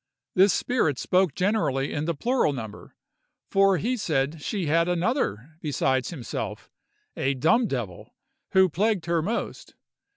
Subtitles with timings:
[0.33, 2.95] This spirit spoke generally in the plural number,
[3.51, 6.71] for he said she had another besides himself,
[7.15, 8.15] a dumb devil,
[8.53, 9.75] who plagued her most.